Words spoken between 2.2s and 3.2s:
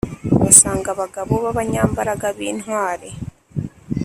b intwari